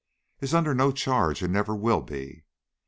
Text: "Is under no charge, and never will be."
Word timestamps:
"Is 0.39 0.55
under 0.55 0.73
no 0.73 0.91
charge, 0.91 1.43
and 1.43 1.53
never 1.53 1.75
will 1.75 2.01
be." 2.01 2.43